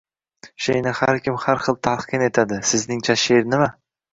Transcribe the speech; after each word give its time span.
–She’rni 0.67 0.93
har 0.99 1.19
kim 1.27 1.37
har 1.45 1.61
xil 1.67 1.79
talqin 1.89 2.25
etadi. 2.29 2.59
Sizningcha, 2.73 3.21
she’r 3.27 3.47
nima? 3.55 3.71